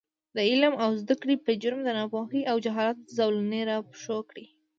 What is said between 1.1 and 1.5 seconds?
کـړې